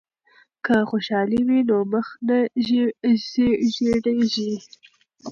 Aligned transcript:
که 0.65 0.75
خوشحالی 0.91 1.39
وي 1.47 1.59
نو 1.69 1.77
مخ 1.91 2.07
نه 2.27 2.37
ژیړیږي. 3.77 4.51